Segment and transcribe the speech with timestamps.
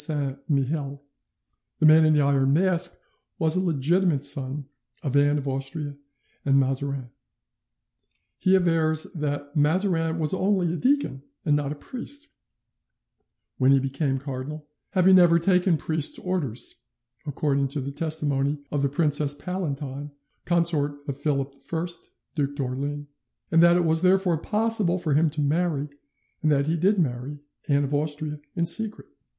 [0.01, 0.99] de Saint Mihiel,
[1.77, 2.99] the 'Man in the Iron Mask
[3.37, 4.65] was a legitimate son
[5.03, 5.95] of Anne of Austria
[6.43, 7.11] and Mazarin'.
[8.39, 12.29] He avers that Mazarin was only a deacon, and not a priest,
[13.59, 16.81] when he became cardinal, having never taken priest's orders,
[17.27, 20.09] according to the testimony of the Princess Palatine,
[20.45, 21.85] consort of Philip I,
[22.33, 23.05] Duc d'Orleans,
[23.51, 25.89] and that it was therefore possible for him to marry,
[26.41, 27.37] and that he did marry,
[27.67, 29.05] Anne of Austria in secret.